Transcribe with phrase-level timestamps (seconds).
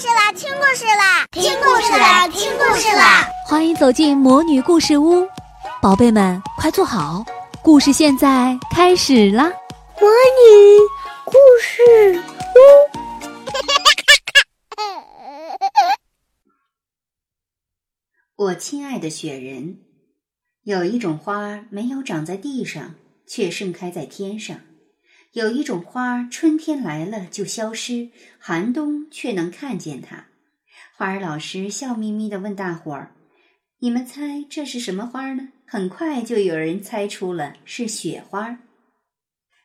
[0.00, 3.28] 事啦，听故事啦，听故事啦，听故事啦！
[3.46, 5.28] 欢迎走进魔女故事屋，
[5.82, 7.22] 宝贝们快坐好，
[7.62, 9.44] 故事现在开始啦！
[10.00, 10.78] 魔女
[11.26, 12.18] 故事
[18.38, 19.80] 屋， 我亲爱的雪人，
[20.62, 22.94] 有一种花没有长在地上，
[23.26, 24.60] 却盛开在天上。
[25.32, 30.26] 有一种花，春天来了就消失，寒冬却能看见它。
[30.96, 33.14] 花儿老师笑眯眯地问大伙儿
[33.78, 38.58] ：“你们猜这是什么花呢？”很快就有人猜出了，是雪花。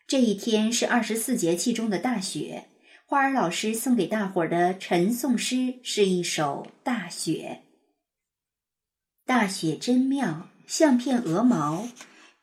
[0.05, 2.65] 这一天是二十四节气中的大雪。
[3.07, 7.63] 花儿老师送给大伙儿的晨诵诗是一首《大雪》。
[9.25, 11.87] 大雪真妙，像片鹅毛，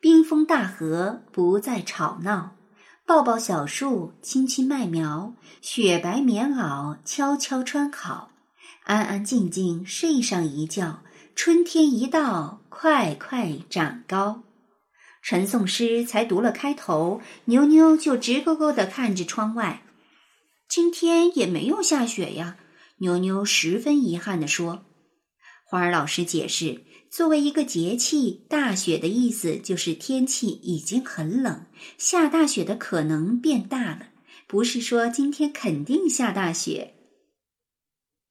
[0.01, 2.57] 冰封大河不再吵闹。
[3.05, 8.31] 抱抱小树，亲亲麦苗，雪白棉袄悄悄穿好，
[8.85, 11.03] 安安静静睡上一觉。
[11.35, 14.43] 春天一到，快快长高。
[15.21, 19.83] 陈颂诗才读了开头，牛牛就直勾勾地看着窗外。
[20.69, 22.55] 今天也没有下雪呀，
[22.99, 24.85] 牛牛十分遗憾地说。
[25.65, 26.83] 花儿老师解释。
[27.15, 34.07] 作为一个节气，大雪的意思就是天气已经很冷，下大雪的可能变大了。
[34.47, 36.95] 不是说今天肯定下大雪。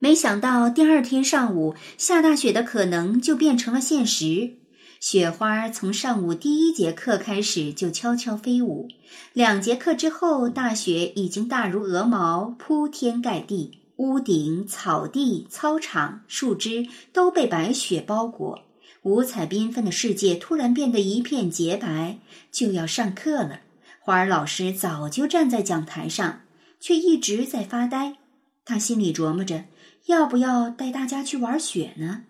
[0.01, 4.55] 没想到第二天上午下大雪的可能就变成了现实。
[4.99, 8.89] 雪花从上午第一节课开始就悄悄飞舞，
[9.33, 18.72] 两节课之后，大雪已经大如鹅毛，铺天盖地，屋顶、草地、操场、树枝都被白雪包裹。
[19.03, 22.19] 五彩缤纷的世界突然变得一片洁白，
[22.53, 23.61] 就要上课了。
[24.01, 26.43] 花儿老师早就站在讲台上，
[26.79, 28.17] 却一直在发呆。
[28.65, 29.65] 他心里琢磨着，
[30.07, 32.25] 要不要带大家去玩雪呢？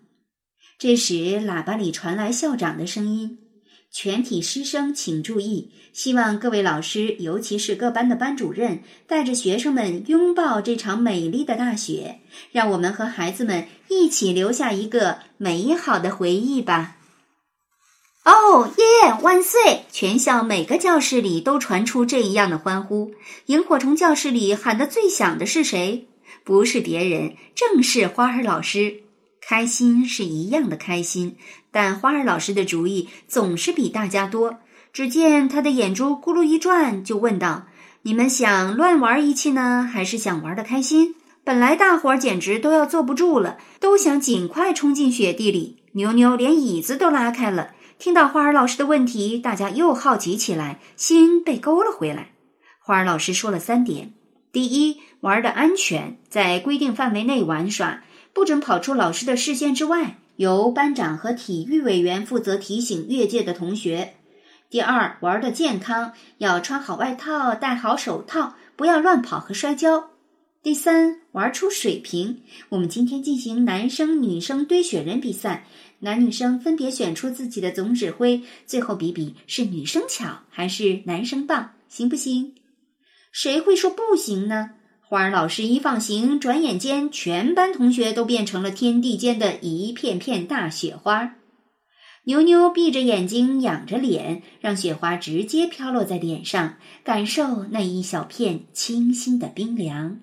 [0.78, 3.38] 这时，喇叭里传来校长的声音。
[3.92, 5.70] 全体师生请注意！
[5.92, 12.20] 希望各位老师，尤其是各班的班主任，带着学生们拥抱这场美丽的大雪，
[12.52, 16.96] 让我们和孩子们一起留下一个美好的回忆吧！
[18.24, 19.14] 哦耶！
[19.20, 19.84] 万岁！
[19.92, 23.12] 全校每个教室里都传出这样的欢呼。
[23.46, 26.08] 萤火虫教室里喊得最响的是谁？
[26.44, 29.02] 不是别人，正是花儿老师。
[29.44, 31.36] 开心是一样的开心，
[31.70, 34.60] 但花儿老师的主意总是比大家多。
[34.92, 37.66] 只见他的眼珠咕噜一转，就问道
[38.02, 45.82] ：“你们想乱玩一气呢，还是想玩的开心？”本来大伙儿简直都要坐不住了，都想尽快冲进雪地里。
[45.94, 47.72] 牛牛连椅子都拉开了。
[47.98, 52.30] 听到花儿老师的问题，大家又好奇起来，心被勾了回来。
[52.78, 54.12] 花儿老师说了三点：
[54.52, 58.04] 第一，玩的安全，在规定范围内玩耍。
[58.32, 64.14] 不准跑出老师的视线之外，由班长和体育委员负责提醒越界的同学。
[64.70, 70.10] 第二，玩的健康，要穿好外套，戴好手套，不要乱跑和摔跤。
[70.62, 72.40] 第三，玩出水平。
[72.70, 75.66] 我们今天进行男生女生堆雪人比赛，
[75.98, 82.54] 男女生分别选出自己的总指挥，最后比比是女生巧还是男生棒，行不行？
[83.30, 84.70] 谁会说不行呢？
[85.12, 91.34] 花儿老师一放行，转眼间全班同学都变成了天地间的一片片大雪花。
[92.24, 100.16] 牛牛闭着眼睛，仰着脸，让雪花直接飘落在脸上，感受那一小片清新的冰凉。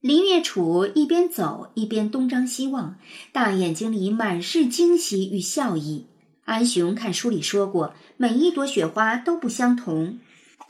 [0.00, 2.96] 林月楚一边走一边东张西望，
[3.32, 6.06] 大眼睛里满是惊喜与笑意。
[6.46, 10.20] 安雄看书里说过，每一朵雪花都不相同。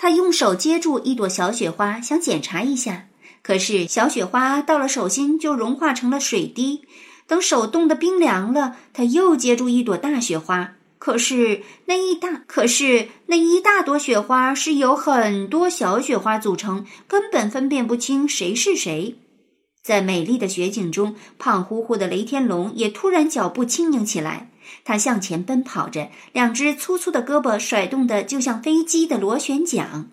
[0.03, 3.07] 他用手接住一朵小雪花，想检查一下，
[3.41, 6.83] 可是小雪花到了手心就融化成了水滴。
[7.29, 19.15] 等手冻得冰凉了，他又接住一朵大雪花，可是那一大，可是那一大朵雪花是由很多小雪花组成，根本分辨不清谁是谁。
[19.84, 24.51] 在美丽的雪景中，胖乎乎的雷天龙也突然脚步轻盈起来。
[24.84, 30.10] 他向前奔跑着，两只粗粗的胳膊甩动的就像飞机的螺旋桨。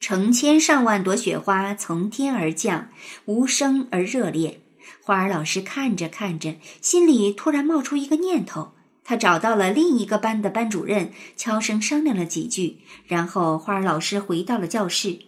[0.00, 2.88] 成千上万朵雪花从天而降，
[3.26, 4.60] 无声而热烈。
[5.00, 8.72] 花儿老师看着看着，心里突然冒出一个念头。
[9.04, 15.18] 他找到了另一个班的班主任，悄声商量了几句，然后花儿老师回到了教室。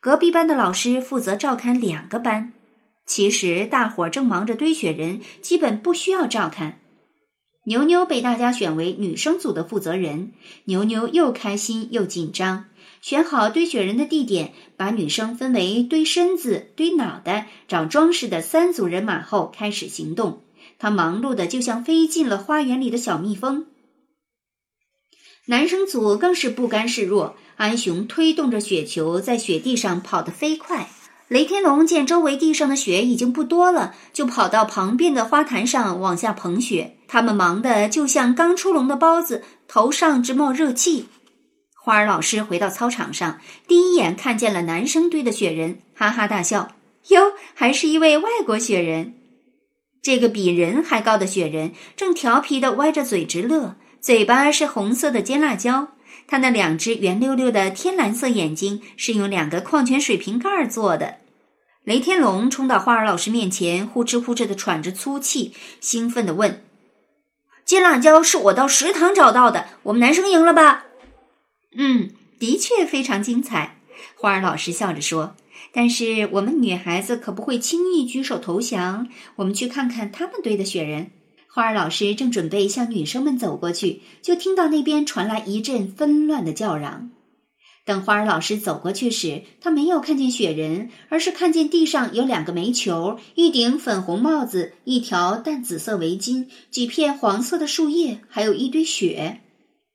[0.00, 2.52] 隔壁班的老师负责照看两个班。
[3.04, 6.80] 其实大伙儿正忙着堆雪人，基本不需要照看。
[7.68, 10.32] 牛牛被大家选为女生组的负责人，
[10.64, 12.64] 牛牛又开心又紧张。
[13.02, 20.44] 选好堆雪人的地点，把女生分为堆身子、堆脑袋、找装饰的三组人马后，开始行动。
[20.78, 23.66] 他忙碌的就像飞进了花园里的小蜜蜂。
[25.44, 30.88] 男生组更是不甘示弱，安雄推动着雪球在雪地上跑得飞快。
[31.28, 36.96] 雷天龙见周围地上的雪已经不多了，就跑到旁边的花坛上往下捧雪。
[37.06, 41.08] 他们忙得就像刚出笼的包子，头上直冒热气。
[41.74, 46.72] 花儿老师回到操场上，第一眼看见了男生堆的雪人，哈哈大笑
[47.08, 49.14] ：“哟，还是一位外国雪人。”
[50.02, 55.88] 这个比人还高的雪人正调皮地歪着嘴直乐，嘴巴是红色的尖辣椒。
[56.28, 61.16] 他那两只圆溜溜的天蓝色眼睛是用两个矿泉水瓶盖做的。
[61.84, 66.62] 雷天龙冲到花儿老师面前，呼哧呼哧的喘着粗气，兴奋地问
[67.64, 70.84] ：“金辣椒是我到食堂找到的，我们男生赢了吧
[71.76, 73.78] ？”“嗯，的确非常精彩。”
[74.14, 75.34] 花儿老师笑着说。
[75.70, 79.06] 但是我们女孩子可不会轻易举手投降。
[79.36, 81.10] 我们去看看他们堆的雪人。
[81.50, 87.10] 花儿老师正准备向女生们走过去，就听到那边传来一阵纷乱的叫嚷。
[87.86, 99.40] 等花儿老师走过去时，他没有看见雪人，而是看见地上有两个煤球、一顶粉红帽子、一条淡紫色围巾、几片黄色的树叶，还有一堆雪。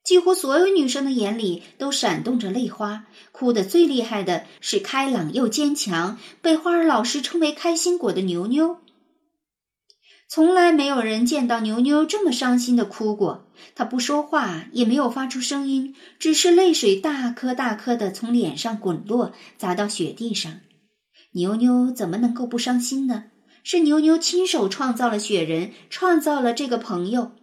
[0.03, 8.79] 几乎所有女生的眼里都闪动着泪花，哭得最厉害的是开朗又坚强，被花儿老师称为“开心果”的牛牛。
[10.35, 13.45] 从来没有人见到牛牛这么伤心的哭过。
[13.75, 20.51] 他不说话，也没有发出声音，只是泪水大颗大颗的从脸上滚落，砸到雪地上。
[21.33, 23.25] 牛牛怎么能够不伤心呢？
[23.63, 27.33] 是牛牛亲手创造了雪人，创造了这个朋友。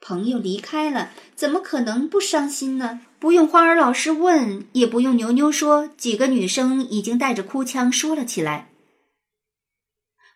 [0.00, 3.02] 朋友离开了，怎么可能不伤心呢？
[3.20, 8.69] 不用花儿老师问，也不用牛牛说，几个女生已经带着哭腔说了起来。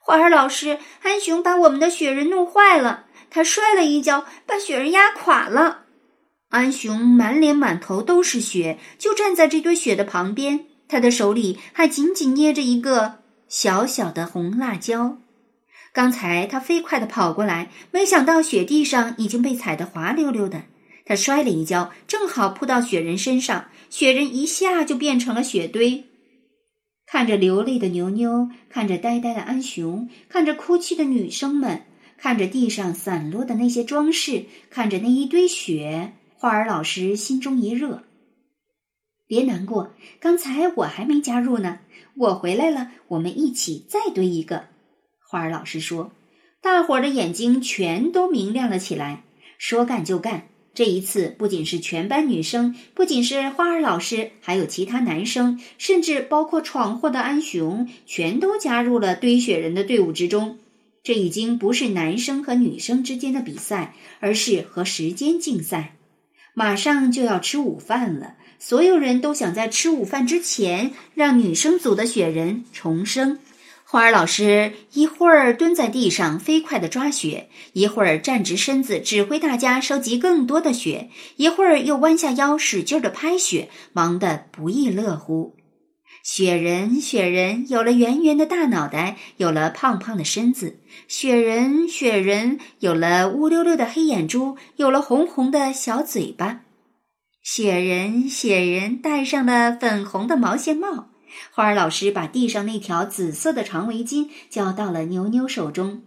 [0.06, 5.84] 花儿老师，安雄把我们的雪人弄坏了，他摔了一跤，把雪人压垮了。
[6.50, 15.16] 安雄满脸满头都是雪，就站在这堆雪的旁边，他的手里还紧紧捏着一个小小的红辣椒。
[15.94, 20.64] 刚才他飞快地跑过来，没想到雪地上已经被踩得滑溜溜的。
[21.06, 26.04] 他摔了一跤，正好扑到雪人身上，雪人一下就变成了雪堆。
[27.06, 31.82] 看着流泪的牛牛，看着呆呆的安雄，看着哭泣的女生们，
[32.16, 38.04] 看着地上散落的那些装饰，看着那一堆雪，花儿老师心中一热。
[39.26, 41.80] 别难过，刚才我还没加入呢，
[42.16, 44.66] 我回来了，我们一起再堆一个。
[45.26, 46.12] 花儿老师说
[46.60, 49.24] ：“大伙儿的眼睛全都明亮了起来。
[49.56, 60.58] 说干就干，这一次不仅是全班女生，不仅是花儿老师，还有其他男生，甚至包括闯祸的安雄，全都加入了堆雪人的队伍之中。
[61.04, 65.94] 这已经不是男生和女生之间的比赛，而是和时间竞赛。
[66.54, 73.38] 马上就要吃午饭了，所有人都想在吃午饭之前让女生组的雪人重生。”
[73.94, 85.54] 花儿老师一会儿蹲在地上飞快地抓雪，一会儿站直身子指挥大家收集更多的雪，一会儿又弯下腰使劲地拍雪，忙得不亦乐乎。
[86.24, 96.62] 雪人，雪人有了圆圆的大脑袋，有了胖胖的身子；雪人，雪人有了乌溜溜的黑眼珠，有了红红的小嘴巴；
[97.44, 101.13] 雪人，雪人戴上了粉红的毛线帽。
[101.52, 106.02] 花儿老师把地上那条紫色的长围巾交到了牛牛手中，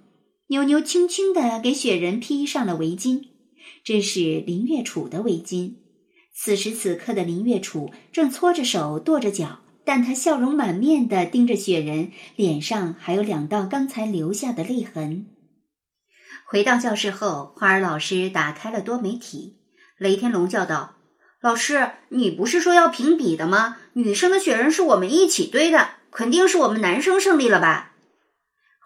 [0.48, 3.26] 牛牛轻轻地给雪人披上了围巾。
[3.84, 5.76] 这是林月楚的围巾。
[6.34, 15.28] 此时此刻的林月楚正搓着手跺着脚，但他笑容满面地盯着雪人，脸上还有两道刚才留下的泪痕。
[16.46, 19.58] 回到教室后，花儿老师打开了多媒体，
[19.98, 20.97] 雷天龙叫道。
[21.40, 23.78] 老师，你不是说要评比的吗？
[23.94, 27.94] 女生的雪人是我们一起堆的，肯定是我们男生胜利了吧？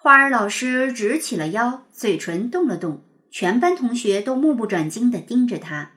[0.01, 5.91] 花儿老师直起了腰，嘴唇动了动，全班同学都目不转睛地盯着他。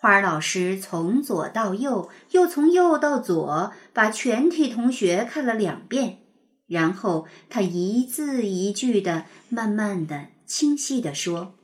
[0.00, 6.20] 花儿老师从左到右，又从右到左，把全体同学看了两遍，
[6.66, 11.54] 然后他一字一句的、慢慢的、清晰的说。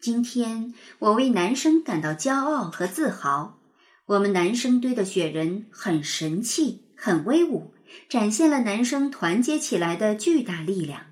[0.00, 3.58] 今天我为男生感到骄傲和自豪。
[4.06, 7.74] 我们男生堆的雪人很神气，很威武，
[8.08, 11.02] 展现了男生团结起来的巨大力量。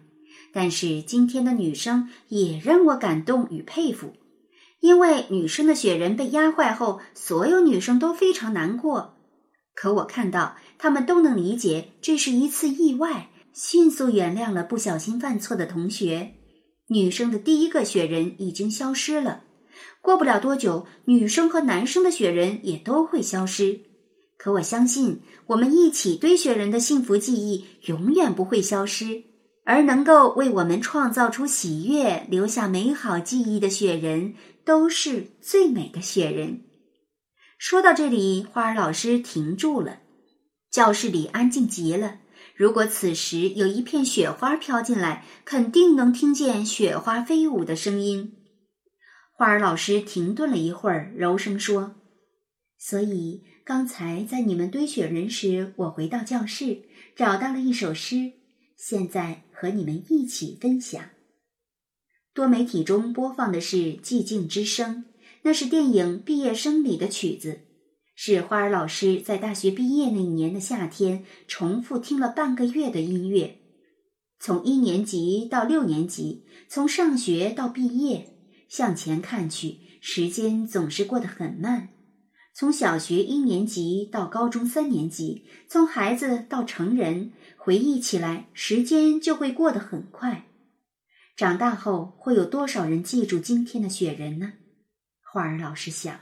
[0.55, 4.15] 但是今天的女生也让我感动与佩服。
[4.81, 9.19] 因为女生的雪人被压坏后，所有女生都非常难过。
[9.75, 16.38] 可我看到他们都能理解这是一次意外，迅速原谅了不小心犯错的同学。
[16.89, 19.45] 女生的第一个雪人已经消失了，
[20.01, 23.81] 过不了多久，女生和男生的雪人也都会消失。
[24.37, 29.25] 可我相信，我们一起堆雪人的幸福记忆永远不会消失。
[29.65, 34.33] 而能够为我们创造出喜悦、留下美好记忆的雪人，
[34.65, 36.63] 都是最美的雪人。
[37.59, 39.99] 说到这里，花儿老师停住了。
[40.71, 42.21] 教室里安静极了。
[42.55, 48.35] 如果此时有一片雪花飘进来，肯定能听见雪花飞舞的声音。
[49.33, 51.95] 花儿老师停顿了一会儿，柔声说
[52.79, 56.83] ：“所以刚才在你们堆雪人时，我回到教室，
[57.15, 58.33] 找到了一首诗。”
[58.77, 61.03] 现在和你们一起分享。
[62.33, 64.97] 多媒体中播放的是《寂静之声》，
[65.43, 67.63] 那是电影《毕业生》里的曲子，
[68.21, 73.61] 是花儿老师在大学毕业那一年的夏天重复听了半个月的音乐。
[74.41, 78.37] 从一年级到六年级，从上学到毕业，
[78.69, 81.91] 向前看去，时间总是过得很慢。
[82.53, 87.31] 从小学一年级到高中三年级，从孩子到成人。
[87.57, 90.47] 回忆起来，时间就会过得很快。
[91.37, 94.55] 长大后，会有多少人记住今天的雪人呢？
[95.23, 96.19] 花儿老师想，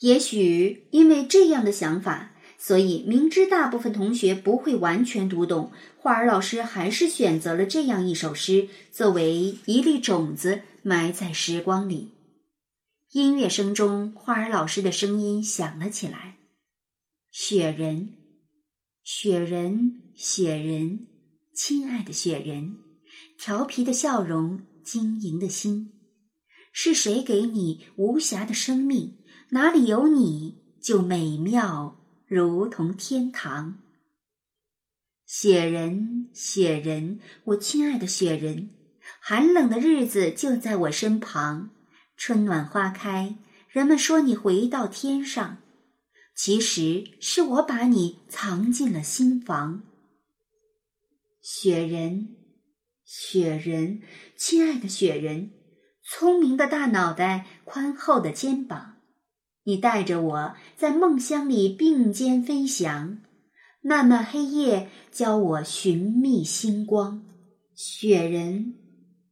[0.00, 12.12] 也许因为这样的想法，所以明知大部分同学不会完全读懂，花儿老师还是选择了这样一首诗，作为一粒种子埋在时光里。
[13.12, 16.36] 音乐声中，花儿老师的声音响了起来
[17.32, 18.14] ：“雪人。”
[19.02, 21.06] 雪人，雪人，
[21.54, 22.76] 亲爱的雪人，
[23.38, 25.92] 调皮的笑容，晶莹的心，
[26.72, 29.17] 是谁给你无瑕的生命？
[29.50, 33.78] 哪里有你就美妙，如同天堂。
[35.24, 38.70] 雪人，雪人，我亲爱的雪人，
[39.20, 41.70] 寒冷的日子就在我身旁，
[42.14, 43.36] 春暖花开，
[43.70, 45.58] 人们说你回到天上。
[46.34, 49.82] 其实是我把你藏进了心房，
[51.40, 52.36] 雪人，
[53.04, 54.02] 雪人，
[54.36, 55.50] 亲爱的雪人，
[56.04, 58.97] 聪明的大脑袋，宽厚的肩膀，
[59.68, 63.18] 你带着我在梦乡里并肩飞翔，
[63.82, 67.22] 漫漫黑夜教我寻觅星光。
[67.74, 68.76] 雪人，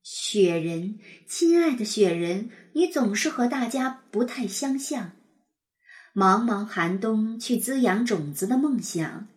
[0.02, 5.12] 雪人，亲爱的雪人，你总是和大家不太相像。
[6.14, 9.28] 茫茫寒冬，去滋养种子的梦想。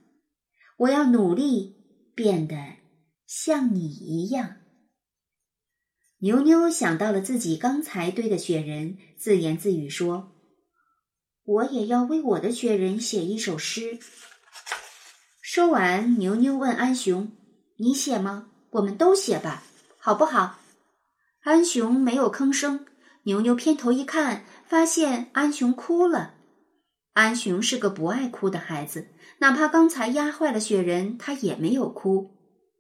[0.80, 1.78] 我要努力
[2.14, 2.58] 变得
[3.26, 4.58] 像你一样。
[6.18, 10.34] 牛牛想到了自己刚才堆的雪人，自言自语说
[11.46, 14.00] ：“我也要为我的雪人写一首诗。”
[15.42, 17.32] 说完，牛牛问安雄
[17.78, 18.50] ：“你写吗？
[18.72, 19.64] 我们都写吧，
[19.98, 20.60] 好不好？”
[21.44, 22.86] 安雄没有吭声。
[23.24, 26.36] 牛牛偏头一看，发现安雄哭了。
[27.14, 32.39] 安雄是个不爱哭的孩子，哪怕刚才压坏了雪人，他也没有哭。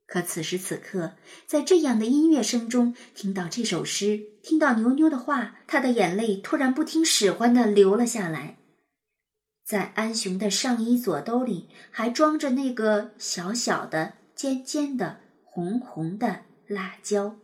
[0.10, 1.13] 可此时此刻，
[1.46, 8.58] 在这样的音乐声中，听到这首诗，听到牛牛的话，他的眼泪突然不听使唤的流了下来。
[9.63, 17.36] 在安雄的上衣左兜里，还装着那个小小的、尖尖的、红红的辣椒。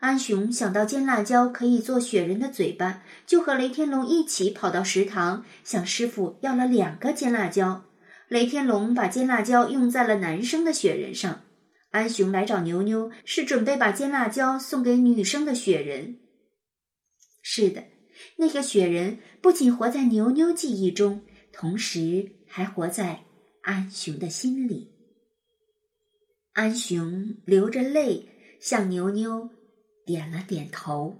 [0.00, 7.84] 安雄想到尖辣椒可以做雪人的嘴巴，就和雷天龙一起跑到食堂，向师傅要了两个尖辣椒。
[8.28, 11.44] 雷天龙把尖辣椒用在了男生的雪人上，
[11.90, 16.20] 安雄来找牛牛，是准备把尖辣椒送给女生的雪人。
[17.42, 17.84] 是的，
[18.36, 23.24] 那个雪人不仅活在牛牛记忆中，同时还活在
[23.62, 24.92] 安雄的心里。
[26.52, 28.28] 安雄流着泪
[28.60, 29.50] 向牛牛。
[30.08, 31.18] 点了点头。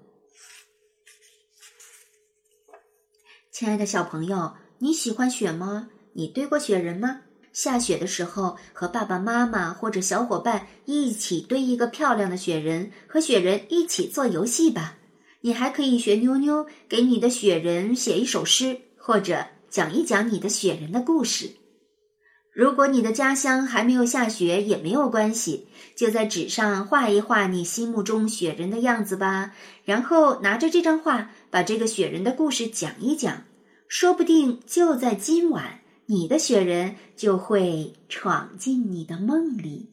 [3.53, 5.91] 亲爱的小朋友，你喜欢雪吗？
[6.19, 7.21] 你堆过雪人吗？
[7.53, 14.97] 下雪的时候，和爸爸妈妈或者小伙伴一起堆一个漂亮的雪人，和雪人一起做游戏吧。
[15.43, 21.53] 你还可以学妞妞，给你的雪人写一首诗，或者讲一讲你的雪人的故事。
[22.53, 29.53] 如果你的家乡还没有下雪，也没有关系，就在纸上画一画你心目中雪人的样子吧。
[29.85, 33.45] 然后拿着这张画，把这个雪人的故事讲一讲，
[33.87, 39.91] 说不定就在今晚，你的雪人就会闯进你的梦里。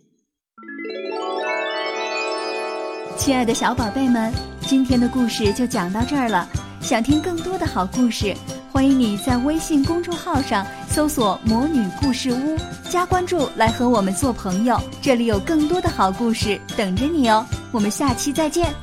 [3.18, 4.32] 亲爱的小宝贝们，
[4.62, 6.48] 今天的故事就讲到这儿了。
[6.80, 8.34] 想听更多的好故事，
[8.72, 12.58] 欢迎你在微信公众号上搜索“魔女故事屋”，
[12.90, 14.80] 加关注来和我们做朋友。
[15.02, 17.46] 这里有更多的好故事等着你哦。
[17.74, 18.74] 我们下期再见。